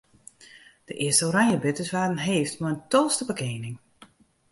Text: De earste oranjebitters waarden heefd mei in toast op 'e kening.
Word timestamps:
De 0.85 0.93
earste 0.97 1.25
oranjebitters 1.25 1.91
waarden 1.91 2.17
heefd 2.17 2.59
mei 2.59 2.73
in 2.73 2.83
toast 2.93 3.21
op 3.21 3.29
'e 3.29 3.33
kening. 3.41 3.75